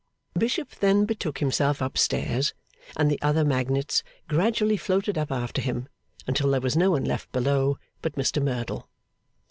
Bishop 0.35 0.71
then 0.79 1.05
betook 1.05 1.37
himself 1.37 1.79
up 1.79 1.95
stairs, 1.95 2.55
and 2.97 3.11
the 3.11 3.21
other 3.21 3.45
magnates 3.45 4.01
gradually 4.27 4.75
floated 4.75 5.15
up 5.15 5.31
after 5.31 5.61
him 5.61 5.87
until 6.25 6.49
there 6.49 6.59
was 6.59 6.75
no 6.75 6.89
one 6.89 7.05
left 7.05 7.31
below 7.31 7.77
but 8.01 8.15
Mr 8.15 8.41
Merdle. 8.41 8.89